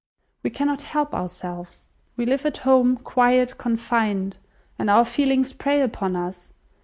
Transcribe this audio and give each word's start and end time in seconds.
We 0.41 0.49
cannot 0.49 0.81
help 0.81 1.13
ourselves. 1.13 1.87
We 2.17 2.25
live 2.25 2.43
at 2.47 2.57
home, 2.65 2.97
quiet, 2.97 3.59
confined, 3.59 4.39
and 4.79 4.89
our 4.89 5.05
feelings 5.05 5.53
prey 5.53 5.79
upon 5.81 6.15
us. 6.15 6.53